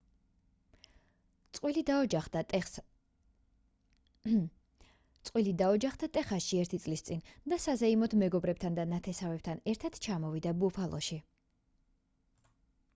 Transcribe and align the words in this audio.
წყვილი 1.57 1.81
დაოჯახდა 5.59 6.09
ტეხასში 6.17 6.59
ერთი 6.63 6.81
წლის 6.87 7.05
წინ 7.11 7.21
და 7.53 7.61
საზეიმოდ 7.67 8.17
მეგობრებთან 8.23 8.79
და 8.81 8.87
ნათესავებთან 8.95 9.63
ერთად 9.75 10.01
ჩამოვიდა 10.09 10.55
ბუფალოში 10.65 11.21